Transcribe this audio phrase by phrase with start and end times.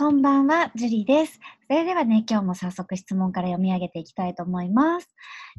[0.00, 1.40] こんばんは、ジュリーです。
[1.66, 5.08] それではね、今日も早速質問から読み上げていきたいと思います。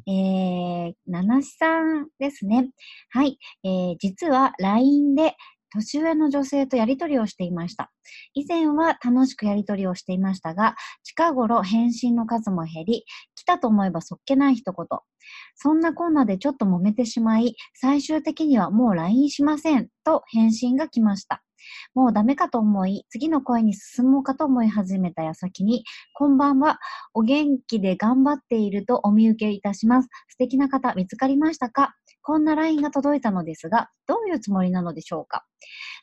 [0.06, 2.70] えー、七しさんですね。
[3.10, 5.36] はい、えー、実は LINE で
[5.74, 7.92] 年上の女性とやり取りをしていました。
[8.32, 14.86] 以前は楽しくやり取りをしていましたが、近頃返信の数も減り、来たと思えばそっけない一言。
[15.54, 21.42] そんなこんなでちょっと揉めてしまい、最終的にはもう LINE しませんと返信が来ました。
[21.94, 26.78] もうダメかと思い、次の声に進もうかと思い始めた矢先に、こんばんは。
[27.14, 30.08] お元気で頑張っているとお見受けいたします。
[30.28, 31.94] 素敵な方見つかりましたか？
[32.22, 35.44] こんな LINE が届いたのですが、どういうつもりなのでしょうか？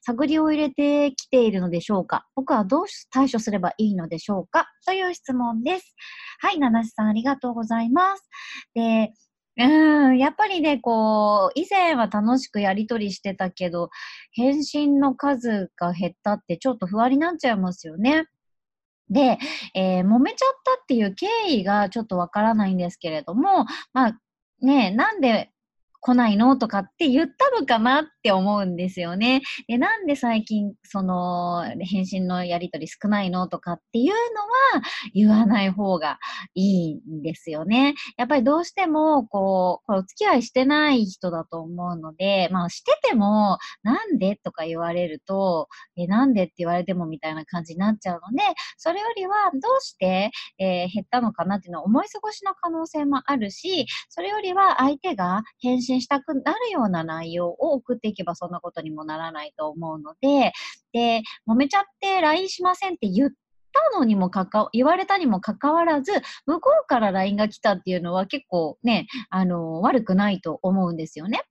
[0.03, 2.28] 探りを入れてきているのでしょうか？
[2.35, 4.67] 僕はどう対処すればいいのでしょうか？
[4.85, 5.95] という質問です。
[6.39, 8.29] はい、七瀬さんありがとうございます。
[8.73, 9.12] で、
[9.57, 13.90] うん、やっぱりね、こう、以前は楽しくやりとりしてたけど、
[14.31, 18.28] 返信の数が減ったってちょっと不安になっちゃいますよね。
[19.09, 19.40] で、
[19.73, 24.19] えー、揉めちゃったっていう経緯がちょっとわからないんですけれども、まあ、
[24.62, 25.51] ね、なんで
[26.00, 26.58] 来ないの？
[26.58, 29.41] とかって言ったのかなって思うんですよね。
[29.68, 34.18] で、なんで最近、その、返信のやりとり少ないのとかっていうのは
[35.13, 36.19] 言わない方が
[36.56, 37.96] いいんですよね。
[38.18, 48.44] やっぱりどうしても、こう、これお付き合いしてない人だと思うので、まあしてても、なんでとか言われると、え、なんでって言われてもみたいな感じになっちゃうので、
[48.78, 60.53] それよりはどうして、えー、減ったのかなっていうのは思い過ごしの可能性もあるし、それよりは相手が返信したくなるような内容を送っていけばそんなことにもならないと思うので、
[60.94, 63.30] で、揉めちゃって LINE しませんって言っ
[63.92, 66.12] たのにもかか、言われたにもかかわらず、
[66.46, 71.42] 向こうから LINE が来たっていうのは結構ね、あの、悪くないと思うんですよね。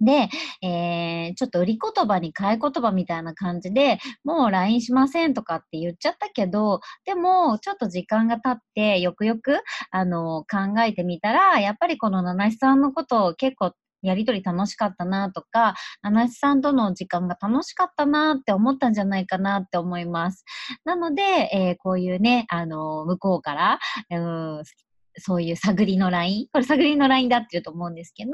[0.00, 0.28] で、
[0.62, 9.58] えー、ちょっと売り言葉に買い言葉みたいな感じで、もう LINE しませんとかって言っちゃったけど、でも、ちょっと時間が経って、よくよく、
[9.90, 20.44] あの、考えてみたら、やっぱりこの七七さんのことを結構やりとり楽しかったなとか、七七さんとの時間が楽しかったなって思ったんじゃないかなって思います。
[20.84, 23.78] なので、えー、こういうね、あの、向こうから、
[24.10, 24.62] うん、
[25.18, 26.46] そういう探りのライン？
[26.52, 28.32] これ探りのラインだって言うと思うんですけど、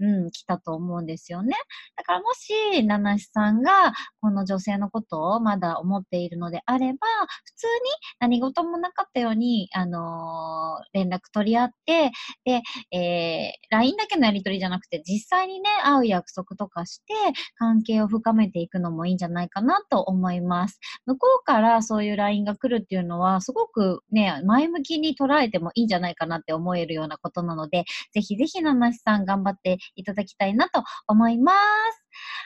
[0.00, 1.54] うん、来たと思うんですよね。
[1.96, 2.52] だからもし、
[2.84, 6.98] 七七さんがこの女性のことをまだ思っているのであれば、
[7.44, 7.72] 普通に
[8.20, 12.12] 何事もなかったように、あのー、連絡取り合って、
[12.44, 17.14] で、えー、LINE だけのやり取りじゃなくて、実際にね、会う約束とかして、
[17.58, 20.78] 関係を深めていくのもいいんじゃないかなと思います。
[21.06, 31.58] 向こうからそういう LINE が来るっていうのは、すごくね、前向きに捉えてもいいんじゃないないかなって思えるようなことなので、ぜひぜひ七瀬さん頑張っていただきたいなと思います。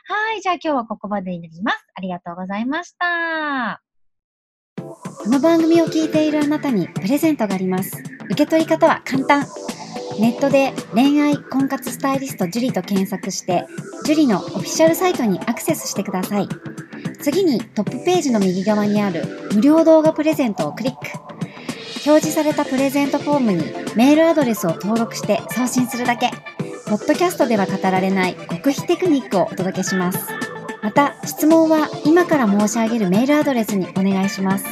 [0.06, 1.86] はい、じゃあ今日はここまでになります。
[1.94, 3.82] ありがとうございました。
[4.78, 8.02] この番組を聞いているあなたにプレゼントがあります。
[8.26, 9.46] 受け取り方は簡単。
[10.18, 13.66] ネットで恋愛婚活スタイリスト樹と検索して、
[14.04, 16.48] 樹のオフィシャルサイトにアクセスしてください。
[17.20, 21.37] 次にトップページの右側にある無料動画プレゼントをクリック。
[22.08, 23.64] 表示されたプレゼントフォームに
[23.94, 26.30] メールアドレスを登録して送信するだけ。
[26.86, 30.26] ポッドキャストでは語られない極秘テクニックをお届けします。
[30.82, 34.64] また、質問は今から申し上げるメールアドレスにお願いします。